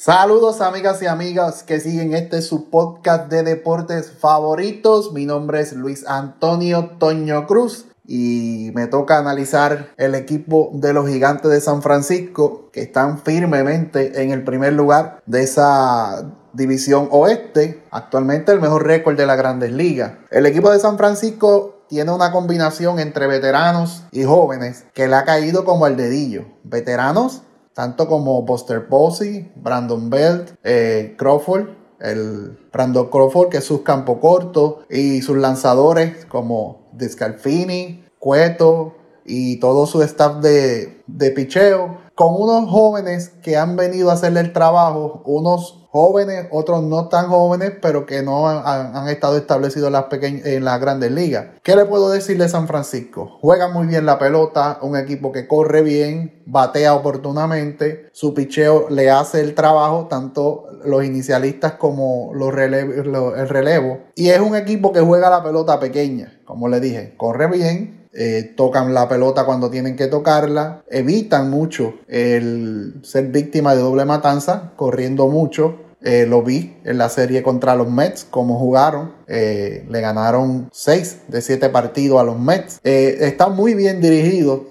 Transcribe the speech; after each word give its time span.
Saludos 0.00 0.60
amigas 0.60 1.02
y 1.02 1.06
amigas 1.06 1.64
que 1.64 1.80
siguen 1.80 2.14
este 2.14 2.40
su 2.40 2.70
podcast 2.70 3.28
de 3.28 3.42
deportes 3.42 4.12
favoritos. 4.12 5.12
Mi 5.12 5.26
nombre 5.26 5.58
es 5.60 5.72
Luis 5.72 6.06
Antonio 6.06 6.90
Toño 7.00 7.48
Cruz 7.48 7.86
y 8.06 8.70
me 8.76 8.86
toca 8.86 9.18
analizar 9.18 9.88
el 9.96 10.14
equipo 10.14 10.70
de 10.72 10.92
los 10.92 11.08
gigantes 11.08 11.50
de 11.50 11.60
San 11.60 11.82
Francisco 11.82 12.70
que 12.72 12.82
están 12.82 13.18
firmemente 13.18 14.22
en 14.22 14.30
el 14.30 14.44
primer 14.44 14.74
lugar 14.74 15.20
de 15.26 15.42
esa 15.42 16.30
división 16.52 17.08
oeste. 17.10 17.82
Actualmente 17.90 18.52
el 18.52 18.60
mejor 18.60 18.86
récord 18.86 19.16
de 19.16 19.26
las 19.26 19.36
grandes 19.36 19.72
ligas. 19.72 20.12
El 20.30 20.46
equipo 20.46 20.70
de 20.70 20.78
San 20.78 20.96
Francisco 20.96 21.78
tiene 21.88 22.12
una 22.12 22.30
combinación 22.30 23.00
entre 23.00 23.26
veteranos 23.26 24.04
y 24.12 24.22
jóvenes 24.22 24.84
que 24.94 25.08
le 25.08 25.16
ha 25.16 25.24
caído 25.24 25.64
como 25.64 25.88
el 25.88 25.96
dedillo. 25.96 26.44
Veteranos, 26.62 27.42
tanto 27.78 28.08
como 28.08 28.42
Buster 28.42 28.88
Posey, 28.88 29.52
Brandon 29.54 30.10
Belt, 30.10 30.50
eh, 30.64 31.14
Crawford, 31.16 31.68
el 32.00 32.58
Brandon 32.72 33.08
Crawford, 33.08 33.50
que 33.50 33.58
es 33.58 33.64
su 33.64 33.84
campo 33.84 34.18
corto, 34.18 34.80
y 34.90 35.22
sus 35.22 35.36
lanzadores 35.36 36.24
como 36.24 36.88
Descalfini, 36.94 38.02
Cueto 38.18 38.96
y 39.28 39.60
todo 39.60 39.86
su 39.86 40.02
staff 40.02 40.38
de, 40.38 41.02
de 41.06 41.30
picheo, 41.30 41.98
con 42.14 42.34
unos 42.34 42.68
jóvenes 42.68 43.28
que 43.42 43.56
han 43.56 43.76
venido 43.76 44.10
a 44.10 44.14
hacerle 44.14 44.40
el 44.40 44.52
trabajo, 44.52 45.22
unos 45.24 45.86
jóvenes, 45.90 46.46
otros 46.50 46.82
no 46.82 47.08
tan 47.08 47.28
jóvenes, 47.28 47.72
pero 47.80 48.06
que 48.06 48.22
no 48.22 48.48
han, 48.48 49.08
estado 49.08 49.36
establecidos 49.36 49.86
en 49.86 49.92
las, 49.92 50.06
en 50.44 50.64
las 50.64 50.80
grandes 50.80 51.10
ligas. 51.10 51.46
¿Qué 51.62 51.76
le 51.76 51.84
puedo 51.86 52.10
decir 52.10 52.38
de 52.38 52.48
San 52.48 52.66
Francisco? 52.66 53.38
Juega 53.40 53.68
muy 53.68 53.86
bien 53.86 54.04
la 54.04 54.18
pelota, 54.18 54.78
un 54.82 54.96
equipo 54.96 55.32
que 55.32 55.46
corre 55.46 55.82
bien, 55.82 56.42
batea 56.46 56.94
oportunamente, 56.94 58.08
su 58.12 58.34
picheo 58.34 58.88
le 58.90 59.10
hace 59.10 59.40
el 59.40 59.54
trabajo, 59.54 60.08
tanto 60.08 60.66
los 60.84 61.04
inicialistas 61.04 61.74
como 61.74 62.32
los 62.34 62.52
el 62.54 63.48
relevo. 63.48 63.98
Y 64.14 64.28
es 64.28 64.40
un 64.40 64.56
equipo 64.56 64.92
que 64.92 65.00
juega 65.00 65.30
la 65.30 65.42
pelota 65.42 65.80
pequeña, 65.80 66.40
como 66.44 66.68
le 66.68 66.80
dije, 66.80 67.14
corre 67.16 67.46
bien, 67.46 67.97
eh, 68.20 68.52
tocan 68.56 68.92
la 68.94 69.08
pelota 69.08 69.44
cuando 69.44 69.70
tienen 69.70 69.94
que 69.94 70.08
tocarla, 70.08 70.82
evitan 70.90 71.50
mucho 71.50 71.94
el 72.08 72.94
ser 73.04 73.28
víctima 73.28 73.76
de 73.76 73.82
doble 73.82 74.04
matanza, 74.04 74.72
corriendo 74.74 75.28
mucho. 75.28 75.76
Eh, 76.02 76.26
lo 76.26 76.42
vi 76.42 76.76
en 76.84 76.98
la 76.98 77.10
serie 77.10 77.44
contra 77.44 77.76
los 77.76 77.88
Mets, 77.88 78.26
cómo 78.28 78.58
jugaron. 78.58 79.14
Eh, 79.28 79.86
le 79.88 80.00
ganaron 80.00 80.68
6 80.72 81.22
de 81.28 81.40
7 81.40 81.68
partidos 81.68 82.20
a 82.20 82.24
los 82.24 82.36
Mets. 82.36 82.80
está 82.82 83.50
muy 83.50 83.74
bien 83.74 84.00
dirigido. 84.00 84.66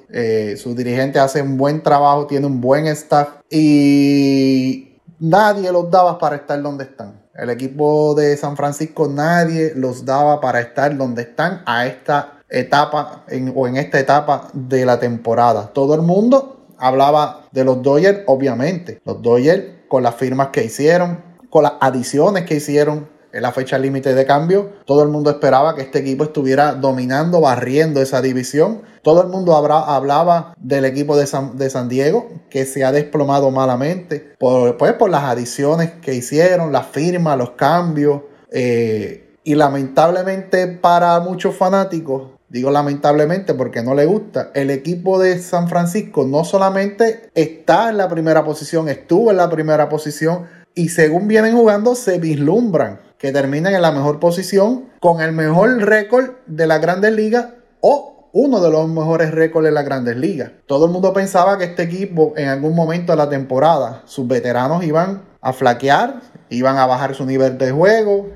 sus 0.57 0.75
dirigentes 0.75 1.21
hacen 1.21 1.47
un 1.47 1.57
buen 1.57 1.81
trabajo, 1.81 2.27
tiene 2.27 2.47
un 2.47 2.59
buen 2.59 2.85
staff 2.87 3.29
y 3.49 4.99
nadie 5.19 5.71
los 5.71 5.89
daba 5.89 6.17
para 6.19 6.35
estar 6.35 6.61
donde 6.61 6.83
están. 6.83 7.21
El 7.33 7.49
equipo 7.49 8.13
de 8.13 8.35
San 8.35 8.57
Francisco 8.57 9.07
nadie 9.07 9.71
los 9.73 10.03
daba 10.03 10.41
para 10.41 10.59
estar 10.59 10.97
donde 10.97 11.21
están 11.21 11.61
a 11.65 11.85
esta 11.85 12.36
etapa 12.49 13.25
o 13.55 13.67
en 13.67 13.77
esta 13.77 13.99
etapa 13.99 14.49
de 14.53 14.85
la 14.85 14.99
temporada. 14.99 15.71
Todo 15.73 15.95
el 15.95 16.01
mundo 16.01 16.65
hablaba 16.77 17.47
de 17.51 17.63
los 17.63 17.81
Dodgers, 17.81 18.21
obviamente. 18.27 19.01
Los 19.05 19.21
Dodgers 19.21 19.63
con 19.87 20.03
las 20.03 20.15
firmas 20.15 20.49
que 20.49 20.63
hicieron, 20.63 21.21
con 21.49 21.63
las 21.63 21.73
adiciones 21.79 22.45
que 22.45 22.55
hicieron 22.55 23.09
en 23.33 23.41
la 23.41 23.51
fecha 23.51 23.77
límite 23.77 24.15
de 24.15 24.25
cambio, 24.25 24.71
todo 24.85 25.03
el 25.03 25.09
mundo 25.09 25.29
esperaba 25.29 25.75
que 25.75 25.81
este 25.81 25.99
equipo 25.99 26.23
estuviera 26.23 26.73
dominando, 26.73 27.41
barriendo 27.41 28.01
esa 28.01 28.21
división. 28.21 28.81
Todo 29.03 29.21
el 29.21 29.27
mundo 29.27 29.55
hablaba 29.55 30.55
del 30.57 30.85
equipo 30.85 31.15
de 31.15 31.27
San, 31.27 31.57
de 31.57 31.69
San 31.69 31.87
Diego, 31.87 32.29
que 32.49 32.65
se 32.65 32.83
ha 32.83 32.91
desplomado 32.91 33.51
malamente, 33.51 34.33
por, 34.39 34.77
pues, 34.77 34.93
por 34.93 35.09
las 35.09 35.23
adiciones 35.23 35.91
que 36.01 36.15
hicieron, 36.15 36.71
las 36.71 36.87
firmas, 36.87 37.37
los 37.37 37.51
cambios. 37.51 38.21
Eh, 38.49 39.27
y 39.43 39.55
lamentablemente 39.55 40.67
para 40.67 41.19
muchos 41.19 41.55
fanáticos, 41.55 42.36
Digo 42.49 42.71
lamentablemente 42.71 43.53
porque 43.53 43.83
no 43.83 43.93
le 43.93 44.05
gusta. 44.05 44.51
El 44.53 44.69
equipo 44.69 45.19
de 45.19 45.39
San 45.39 45.67
Francisco 45.67 46.25
no 46.25 46.45
solamente 46.45 47.29
está 47.35 47.89
en 47.89 47.97
la 47.97 48.07
primera 48.07 48.45
posición, 48.45 48.87
estuvo 48.87 49.31
en 49.31 49.37
la 49.37 49.49
primera 49.49 49.89
posición 49.89 50.45
y 50.73 50.89
según 50.89 51.27
vienen 51.27 51.57
jugando 51.57 51.95
se 51.95 52.19
vislumbran 52.19 53.01
que 53.17 53.33
terminan 53.33 53.73
en 53.73 53.81
la 53.81 53.91
mejor 53.91 54.19
posición 54.19 54.85
con 55.01 55.21
el 55.21 55.33
mejor 55.33 55.81
récord 55.83 56.31
de 56.45 56.67
la 56.67 56.77
grandes 56.77 57.11
ligas 57.13 57.47
o 57.81 58.29
uno 58.31 58.61
de 58.61 58.69
los 58.69 58.87
mejores 58.87 59.31
récords 59.31 59.65
de 59.65 59.71
las 59.71 59.83
grandes 59.83 60.15
ligas. 60.15 60.51
Todo 60.67 60.85
el 60.85 60.91
mundo 60.91 61.11
pensaba 61.11 61.57
que 61.57 61.65
este 61.65 61.83
equipo 61.83 62.33
en 62.37 62.47
algún 62.47 62.75
momento 62.75 63.11
de 63.11 63.17
la 63.17 63.29
temporada, 63.29 64.03
sus 64.05 64.27
veteranos 64.27 64.83
iban 64.83 65.23
a 65.41 65.51
flaquear, 65.51 66.21
iban 66.49 66.77
a 66.77 66.85
bajar 66.85 67.15
su 67.15 67.25
nivel 67.25 67.57
de 67.57 67.71
juego. 67.71 68.29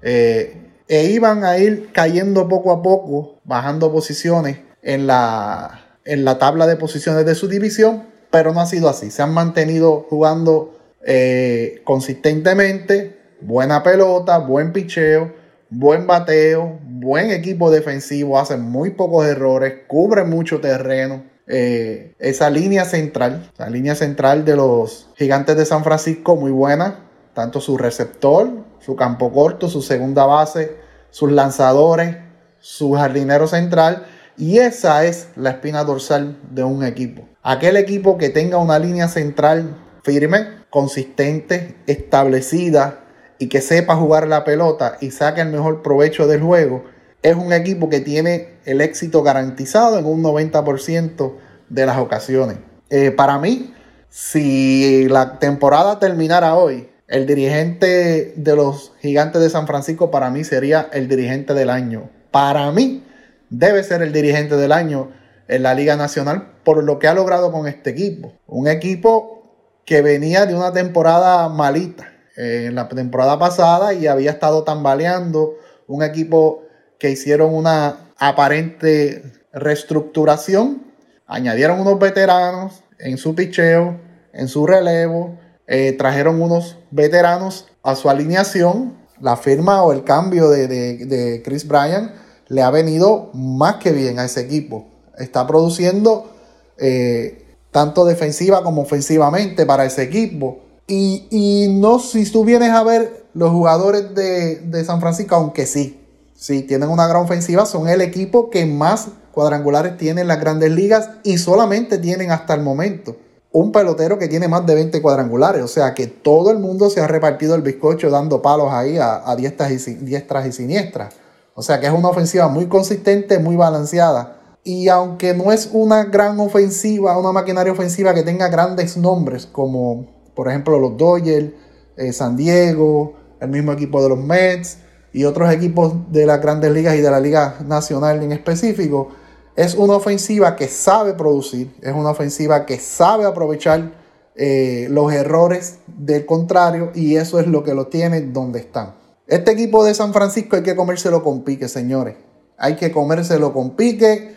Eh, 0.00 0.62
e 0.92 1.10
iban 1.10 1.42
a 1.44 1.56
ir 1.56 1.90
cayendo 1.92 2.48
poco 2.48 2.70
a 2.70 2.82
poco, 2.82 3.31
bajando 3.44 3.92
posiciones 3.92 4.58
en 4.82 5.06
la, 5.06 5.80
en 6.04 6.24
la 6.24 6.38
tabla 6.38 6.66
de 6.66 6.76
posiciones 6.76 7.24
de 7.26 7.34
su 7.34 7.48
división, 7.48 8.04
pero 8.30 8.52
no 8.52 8.60
ha 8.60 8.66
sido 8.66 8.88
así. 8.88 9.10
Se 9.10 9.22
han 9.22 9.32
mantenido 9.34 10.06
jugando 10.08 10.78
eh, 11.04 11.80
consistentemente, 11.84 13.18
buena 13.40 13.82
pelota, 13.82 14.38
buen 14.38 14.72
picheo, 14.72 15.32
buen 15.70 16.06
bateo, 16.06 16.78
buen 16.82 17.30
equipo 17.30 17.70
defensivo, 17.70 18.38
hacen 18.38 18.62
muy 18.62 18.90
pocos 18.90 19.26
errores, 19.26 19.74
cubren 19.86 20.28
mucho 20.30 20.60
terreno. 20.60 21.24
Eh, 21.48 22.14
esa 22.18 22.50
línea 22.50 22.84
central, 22.84 23.50
la 23.58 23.68
línea 23.68 23.94
central 23.94 24.44
de 24.44 24.56
los 24.56 25.08
gigantes 25.16 25.56
de 25.56 25.66
San 25.66 25.82
Francisco, 25.82 26.36
muy 26.36 26.52
buena. 26.52 27.00
Tanto 27.34 27.60
su 27.60 27.78
receptor, 27.78 28.50
su 28.78 28.94
campo 28.94 29.32
corto, 29.32 29.68
su 29.68 29.80
segunda 29.80 30.26
base, 30.26 30.76
sus 31.10 31.32
lanzadores, 31.32 32.16
su 32.62 32.92
jardinero 32.92 33.46
central. 33.46 34.06
Y 34.38 34.58
esa 34.58 35.04
es 35.04 35.28
la 35.36 35.50
espina 35.50 35.84
dorsal 35.84 36.38
de 36.50 36.64
un 36.64 36.82
equipo. 36.84 37.28
Aquel 37.42 37.76
equipo 37.76 38.16
que 38.16 38.30
tenga 38.30 38.56
una 38.56 38.78
línea 38.78 39.08
central 39.08 39.76
firme, 40.02 40.62
consistente, 40.70 41.76
establecida 41.86 43.00
y 43.38 43.48
que 43.48 43.60
sepa 43.60 43.96
jugar 43.96 44.26
la 44.26 44.44
pelota 44.44 44.96
y 45.00 45.10
saque 45.10 45.42
el 45.42 45.48
mejor 45.48 45.82
provecho 45.82 46.26
del 46.26 46.40
juego, 46.40 46.84
es 47.22 47.36
un 47.36 47.52
equipo 47.52 47.88
que 47.88 48.00
tiene 48.00 48.54
el 48.64 48.80
éxito 48.80 49.22
garantizado 49.22 49.98
en 49.98 50.06
un 50.06 50.22
90% 50.22 51.34
de 51.68 51.86
las 51.86 51.98
ocasiones. 51.98 52.56
Eh, 52.90 53.10
para 53.10 53.38
mí, 53.38 53.74
si 54.08 55.08
la 55.08 55.38
temporada 55.38 55.98
terminara 55.98 56.54
hoy 56.54 56.88
el 57.08 57.26
dirigente 57.26 58.32
de 58.36 58.56
los 58.56 58.92
gigantes 59.00 59.42
de 59.42 59.50
San 59.50 59.66
Francisco 59.66 60.10
para 60.10 60.30
mí 60.30 60.44
sería 60.44 60.88
el 60.92 61.08
dirigente 61.08 61.52
del 61.52 61.68
año. 61.68 62.08
Para 62.32 62.72
mí 62.72 63.04
debe 63.48 63.84
ser 63.84 64.02
el 64.02 64.12
dirigente 64.12 64.56
del 64.56 64.72
año 64.72 65.12
en 65.46 65.62
la 65.62 65.74
Liga 65.74 65.94
Nacional 65.96 66.54
por 66.64 66.82
lo 66.82 66.98
que 66.98 67.06
ha 67.06 67.14
logrado 67.14 67.52
con 67.52 67.68
este 67.68 67.90
equipo. 67.90 68.32
Un 68.48 68.66
equipo 68.66 69.78
que 69.84 70.02
venía 70.02 70.46
de 70.46 70.56
una 70.56 70.72
temporada 70.72 71.48
malita 71.48 72.12
eh, 72.36 72.64
en 72.66 72.74
la 72.74 72.88
temporada 72.88 73.38
pasada 73.38 73.94
y 73.94 74.08
había 74.08 74.32
estado 74.32 74.64
tambaleando. 74.64 75.54
Un 75.86 76.02
equipo 76.02 76.64
que 76.98 77.10
hicieron 77.10 77.54
una 77.54 78.12
aparente 78.18 79.22
reestructuración. 79.52 80.82
Añadieron 81.26 81.80
unos 81.80 81.98
veteranos 82.00 82.82
en 82.98 83.16
su 83.18 83.34
picheo, 83.34 84.00
en 84.32 84.48
su 84.48 84.66
relevo 84.66 85.38
eh, 85.66 85.92
trajeron 85.92 86.42
unos 86.42 86.76
veteranos 86.90 87.68
a 87.82 87.94
su 87.94 88.10
alineación. 88.10 88.96
La 89.22 89.36
firma 89.36 89.84
o 89.84 89.92
el 89.92 90.02
cambio 90.02 90.50
de, 90.50 91.42
Chris 91.44 91.66
Bryan 91.66 92.12
le 92.48 92.60
ha 92.60 92.70
venido 92.70 93.30
más 93.34 93.76
que 93.76 93.92
bien 93.92 94.18
a 94.18 94.24
ese 94.24 94.40
equipo. 94.40 94.84
Está 95.16 95.46
produciendo 95.46 96.28
eh, 96.76 97.56
tanto 97.70 98.04
defensiva 98.04 98.64
como 98.64 98.82
ofensivamente 98.82 99.64
para 99.64 99.84
ese 99.84 100.02
equipo. 100.02 100.58
Y, 100.88 101.68
no, 101.70 102.00
si 102.00 102.30
tú 102.30 102.44
vienes 102.44 102.70
a 102.70 102.82
ver 102.82 103.24
los 103.32 103.50
jugadores 103.52 104.12
de, 104.14 104.56
de, 104.56 104.84
San 104.84 105.00
Francisco, 105.00 105.36
aunque 105.36 105.66
sí, 105.66 106.00
sí, 106.34 106.62
tienen 106.62 106.88
una 106.88 107.06
gran 107.06 107.22
ofensiva, 107.22 107.64
son 107.64 107.88
el 107.88 108.00
equipo 108.00 108.50
que 108.50 108.66
más 108.66 109.06
cuadrangulares 109.30 109.96
tiene 109.96 110.22
en 110.22 110.28
las 110.28 110.40
grandes 110.40 110.72
ligas 110.72 111.08
y 111.22 111.38
solamente 111.38 111.96
tienen 111.96 112.32
hasta 112.32 112.54
el 112.54 112.62
momento 112.62 113.16
un 113.52 113.70
pelotero 113.70 114.18
que 114.18 114.28
tiene 114.28 114.48
más 114.48 114.66
de 114.66 114.74
20 114.74 115.00
cuadrangulares. 115.02 115.62
O 115.62 115.68
sea 115.68 115.94
que 115.94 116.06
todo 116.06 116.50
el 116.50 116.58
mundo 116.58 116.90
se 116.90 117.00
ha 117.00 117.06
repartido 117.06 117.54
el 117.54 117.62
bizcocho 117.62 118.10
dando 118.10 118.42
palos 118.42 118.68
ahí 118.72 118.98
a, 118.98 119.34
diestras, 119.36 119.86
y, 119.86 119.94
diestras 119.94 120.46
y 120.46 120.52
siniestras. 120.52 121.14
O 121.54 121.62
sea 121.62 121.80
que 121.80 121.86
es 121.86 121.92
una 121.92 122.08
ofensiva 122.08 122.48
muy 122.48 122.66
consistente, 122.66 123.38
muy 123.38 123.56
balanceada. 123.56 124.38
Y 124.64 124.88
aunque 124.88 125.34
no 125.34 125.52
es 125.52 125.70
una 125.72 126.04
gran 126.04 126.38
ofensiva, 126.40 127.18
una 127.18 127.32
maquinaria 127.32 127.72
ofensiva 127.72 128.14
que 128.14 128.22
tenga 128.22 128.48
grandes 128.48 128.96
nombres, 128.96 129.46
como 129.46 130.06
por 130.34 130.48
ejemplo 130.48 130.78
los 130.78 130.96
Dodgers, 130.96 131.52
eh, 131.96 132.12
San 132.12 132.36
Diego, 132.36 133.14
el 133.40 133.48
mismo 133.48 133.72
equipo 133.72 134.02
de 134.02 134.08
los 134.08 134.18
Mets 134.18 134.78
y 135.12 135.24
otros 135.24 135.52
equipos 135.52 136.10
de 136.10 136.26
las 136.26 136.40
grandes 136.40 136.70
ligas 136.72 136.94
y 136.94 137.00
de 137.00 137.10
la 137.10 137.20
Liga 137.20 137.56
Nacional 137.66 138.22
en 138.22 138.32
específico, 138.32 139.08
es 139.56 139.74
una 139.74 139.94
ofensiva 139.94 140.56
que 140.56 140.68
sabe 140.68 141.14
producir, 141.14 141.74
es 141.82 141.92
una 141.92 142.10
ofensiva 142.10 142.64
que 142.64 142.78
sabe 142.78 143.24
aprovechar 143.24 143.92
eh, 144.34 144.86
los 144.90 145.12
errores 145.12 145.78
del 145.86 146.24
contrario 146.24 146.90
y 146.94 147.16
eso 147.16 147.38
es 147.38 147.46
lo 147.46 147.62
que 147.62 147.74
lo 147.74 147.88
tiene 147.88 148.22
donde 148.22 148.60
están. 148.60 148.94
Este 149.26 149.52
equipo 149.52 149.84
de 149.84 149.94
San 149.94 150.12
Francisco 150.12 150.56
hay 150.56 150.62
que 150.62 150.74
comérselo 150.74 151.22
con 151.22 151.42
pique, 151.42 151.68
señores. 151.68 152.16
Hay 152.56 152.76
que 152.76 152.92
comérselo 152.92 153.52
con 153.52 153.76
pique. 153.76 154.36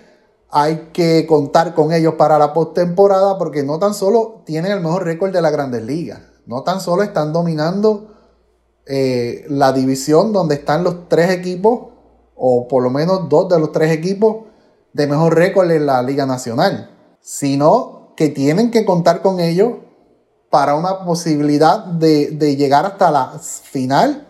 Hay 0.51 0.89
que 0.94 1.25
contar 1.25 1.73
con 1.73 1.91
ellos 1.91 2.15
para 2.15 2.38
la 2.38 2.53
postemporada 2.53 3.38
porque 3.38 3.63
no 3.63 3.79
tan 3.79 3.94
solo 3.94 4.44
tienen 4.45 4.71
el 4.71 4.79
mejor 4.79 5.03
récord 5.03 5.33
de 5.33 5.41
la 5.41 5.50
Grandes 5.50 5.83
Ligas, 5.83 6.21
no 6.45 6.63
tan 6.63 6.79
solo 6.79 7.03
están 7.03 7.33
dominando 7.33 8.13
eh, 8.85 9.44
la 9.50 9.73
división 9.73 10.31
donde 10.31 10.56
están 10.56 10.83
los 10.83 11.09
tres 11.09 11.31
equipos, 11.31 11.89
o 12.35 12.67
por 12.67 12.83
lo 12.83 12.89
menos 12.89 13.27
dos 13.27 13.50
de 13.50 13.59
los 13.59 13.71
tres 13.71 13.91
equipos 13.91 14.45
de 14.95 15.07
mejor 15.07 15.36
récord 15.36 15.69
en 15.71 15.86
la 15.86 16.01
Liga 16.01 16.25
Nacional, 16.25 16.89
sino 17.19 18.13
que 18.15 18.30
tienen 18.30 18.71
que 18.71 18.86
contar 18.86 19.21
con 19.21 19.42
ellos 19.42 19.74
para 20.50 20.75
una 20.75 21.03
posibilidad 21.03 21.83
de, 21.83 22.31
de 22.31 22.56
llegar 22.56 22.86
hasta 22.86 23.12
la 23.12 23.38
final 23.38 24.25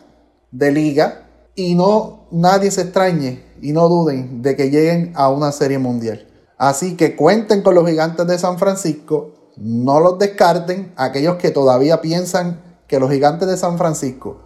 de 0.50 0.72
liga 0.72 1.28
y 1.54 1.76
no 1.76 2.26
nadie 2.32 2.72
se 2.72 2.82
extrañe 2.82 3.46
y 3.62 3.74
no 3.74 3.88
duden 3.88 4.42
de 4.42 4.56
que 4.56 4.72
lleguen 4.72 5.14
a 5.16 5.30
una 5.30 5.52
serie 5.52 5.78
mundial. 5.78 6.28
Así 6.58 6.98
que 6.98 7.16
cuenten 7.16 7.62
con 7.62 7.76
los 7.76 7.88
gigantes 7.88 8.26
de 8.26 8.40
San 8.40 8.58
Francisco, 8.58 9.52
no 9.58 10.00
los 10.00 10.18
descarten, 10.18 10.94
aquellos 10.96 11.36
que 11.36 11.52
todavía 11.52 12.02
piensan 12.02 12.60
que 12.88 13.00
los 13.00 13.12
gigantes 13.12 13.48
de 13.48 13.58
San 13.58 13.78
Francisco 13.78 14.40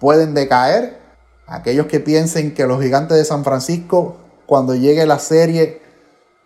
pueden 0.00 0.32
decaer, 0.32 1.02
aquellos 1.46 1.84
que 1.84 2.00
piensen 2.00 2.54
que 2.54 2.66
los 2.66 2.80
gigantes 2.80 3.18
de 3.18 3.26
San 3.26 3.44
Francisco 3.44 4.16
cuando 4.46 4.74
llegue 4.74 5.06
la 5.06 5.18
serie 5.18 5.80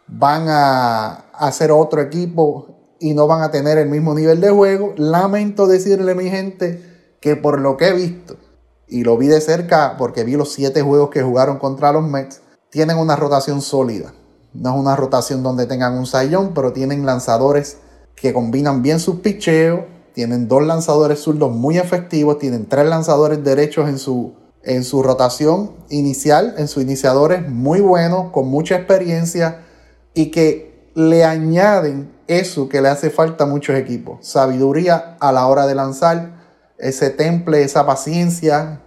van 0.06 0.46
a 0.48 1.30
hacer 1.32 1.70
otro 1.70 2.00
equipo 2.00 2.94
y 2.98 3.14
no 3.14 3.26
van 3.26 3.42
a 3.42 3.50
tener 3.50 3.78
el 3.78 3.88
mismo 3.88 4.14
nivel 4.14 4.40
de 4.40 4.50
juego, 4.50 4.94
lamento 4.96 5.66
decirle 5.66 6.14
mi 6.14 6.28
gente 6.28 7.16
que 7.20 7.36
por 7.36 7.60
lo 7.60 7.76
que 7.76 7.88
he 7.88 7.92
visto, 7.92 8.36
y 8.88 9.04
lo 9.04 9.16
vi 9.16 9.28
de 9.28 9.40
cerca 9.40 9.96
porque 9.96 10.24
vi 10.24 10.36
los 10.36 10.52
siete 10.52 10.82
juegos 10.82 11.10
que 11.10 11.22
jugaron 11.22 11.58
contra 11.58 11.92
los 11.92 12.02
Mets, 12.02 12.42
tienen 12.70 12.98
una 12.98 13.16
rotación 13.16 13.62
sólida. 13.62 14.12
No 14.52 14.70
es 14.70 14.76
una 14.76 14.96
rotación 14.96 15.42
donde 15.42 15.66
tengan 15.66 15.96
un 15.96 16.06
sayón, 16.06 16.52
pero 16.54 16.72
tienen 16.72 17.06
lanzadores 17.06 17.78
que 18.16 18.32
combinan 18.32 18.82
bien 18.82 18.98
sus 18.98 19.20
picheos, 19.20 19.82
tienen 20.12 20.48
dos 20.48 20.64
lanzadores 20.64 21.20
zurdos 21.20 21.52
muy 21.52 21.78
efectivos, 21.78 22.38
tienen 22.38 22.66
tres 22.66 22.86
lanzadores 22.86 23.44
derechos 23.44 23.88
en 23.88 23.98
su, 23.98 24.34
en 24.62 24.84
su 24.84 25.02
rotación 25.02 25.72
inicial, 25.88 26.54
en 26.58 26.68
sus 26.68 26.82
iniciadores 26.82 27.48
muy 27.48 27.80
buenos, 27.80 28.30
con 28.30 28.48
mucha 28.48 28.76
experiencia 28.76 29.64
y 30.14 30.30
que 30.30 30.90
le 30.94 31.24
añaden 31.24 32.12
eso 32.26 32.68
que 32.68 32.80
le 32.80 32.88
hace 32.88 33.10
falta 33.10 33.44
a 33.44 33.46
muchos 33.46 33.76
equipos, 33.76 34.26
sabiduría 34.26 35.16
a 35.20 35.32
la 35.32 35.46
hora 35.46 35.66
de 35.66 35.74
lanzar, 35.74 36.40
ese 36.78 37.10
temple, 37.10 37.62
esa 37.62 37.84
paciencia 37.84 38.80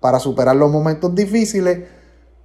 para 0.00 0.18
superar 0.18 0.56
los 0.56 0.70
momentos 0.70 1.14
difíciles, 1.14 1.88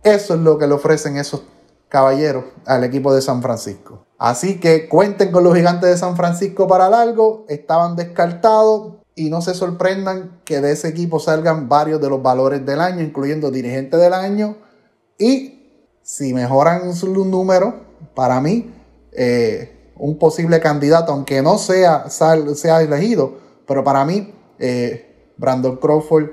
eso 0.03 0.33
es 0.35 0.39
lo 0.39 0.57
que 0.57 0.67
le 0.67 0.73
ofrecen 0.73 1.17
esos 1.17 1.43
caballeros 1.89 2.45
al 2.65 2.83
equipo 2.83 3.13
de 3.13 3.21
San 3.21 3.41
Francisco. 3.41 4.05
Así 4.17 4.59
que 4.59 4.87
cuenten 4.87 5.31
con 5.31 5.43
los 5.43 5.55
gigantes 5.55 5.89
de 5.89 5.97
San 5.97 6.15
Francisco 6.15 6.67
para 6.67 6.89
largo, 6.89 7.45
estaban 7.49 7.95
descartados 7.95 9.00
y 9.15 9.29
no 9.29 9.41
se 9.41 9.53
sorprendan 9.53 10.41
que 10.45 10.61
de 10.61 10.71
ese 10.71 10.87
equipo 10.87 11.19
salgan 11.19 11.67
varios 11.67 12.01
de 12.01 12.09
los 12.09 12.21
valores 12.21 12.65
del 12.65 12.79
año, 12.79 13.01
incluyendo 13.01 13.51
dirigente 13.51 13.97
del 13.97 14.13
año 14.13 14.55
y 15.17 15.61
si 16.01 16.33
mejoran 16.33 16.95
sus 16.95 17.09
números, 17.09 17.75
para 18.15 18.41
mí, 18.41 18.73
eh, 19.11 19.91
un 19.95 20.17
posible 20.17 20.59
candidato, 20.59 21.11
aunque 21.11 21.41
no 21.41 21.57
sea, 21.57 22.09
sea 22.09 22.81
elegido, 22.81 23.35
pero 23.67 23.83
para 23.83 24.03
mí 24.03 24.33
eh, 24.57 25.33
Brandon 25.37 25.77
Crawford 25.77 26.31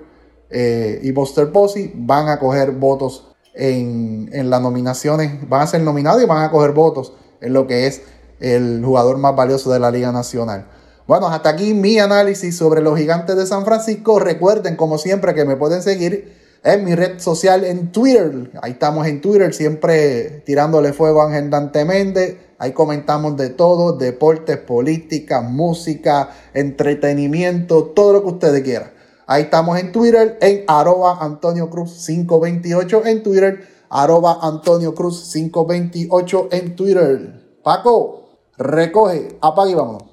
eh, 0.51 1.01
y 1.03 1.13
Buster 1.13 1.53
Posey 1.53 1.93
van 1.95 2.29
a 2.29 2.39
coger 2.39 2.73
votos 2.73 3.37
en, 3.53 4.31
las 4.49 4.63
nominaciones, 4.63 5.49
van 5.49 5.63
a 5.63 5.67
ser 5.67 5.83
nominados 5.83 6.23
y 6.23 6.27
van 6.27 6.45
a 6.45 6.51
coger 6.51 6.73
votos 6.73 7.13
en 7.41 7.53
lo 7.53 7.67
que 7.67 7.87
es 7.87 8.03
el 8.41 8.83
jugador 8.85 9.19
más 9.19 9.37
valioso 9.37 9.71
de 9.71 9.81
la 9.81 9.91
Liga 9.91 10.13
Nacional. 10.13 10.67
Bueno, 11.09 11.29
hasta 11.29 11.49
aquí 11.49 11.73
mi 11.73 11.99
análisis 11.99 12.55
sobre 12.55 12.83
los 12.83 12.99
gigantes 12.99 13.35
de 13.35 13.47
San 13.47 13.65
Francisco. 13.65 14.19
Recuerden, 14.19 14.77
como 14.77 14.99
siempre, 14.99 15.35
que 15.35 15.47
me 15.47 15.57
pueden 15.57 15.81
seguir 15.81 16.37
en 16.63 16.85
mi 16.85 16.95
red 16.95 17.19
social 17.19 17.65
en 17.65 17.91
Twitter. 17.93 18.51
Ahí 18.61 18.73
estamos 18.73 19.07
en 19.07 19.23
Twitter, 19.23 19.55
siempre 19.55 20.43
tirándole 20.45 20.93
fuego 20.93 21.23
a 21.23 21.29
Ángel 21.29 21.49
Dante 21.49 21.87
Méndez. 21.87 22.37
Ahí 22.59 22.73
comentamos 22.73 23.39
de 23.39 23.49
todo, 23.49 23.97
deportes, 23.97 24.59
política, 24.59 25.41
música, 25.41 26.29
entretenimiento, 26.53 27.85
todo 27.85 28.13
lo 28.13 28.21
que 28.21 28.29
ustedes 28.29 28.63
quieran. 28.63 28.91
Ahí 29.27 29.45
estamos 29.45 29.79
en 29.79 29.93
Twitter, 29.93 30.37
en 30.43 30.65
arroba 30.67 31.25
Antonio 31.25 31.71
Cruz 31.71 32.05
528 32.05 33.07
en 33.07 33.23
Twitter, 33.23 33.67
arroba 33.89 34.41
Antonio 34.43 34.95
Cruz 34.95 35.31
528 35.33 36.49
en 36.53 36.77
Twitter. 36.77 37.61
Paco, 37.65 38.29
recoge, 38.59 39.39
apague 39.41 39.71
y 39.71 39.75
vámonos. 39.75 40.08